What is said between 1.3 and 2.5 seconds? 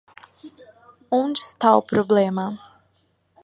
está o problema?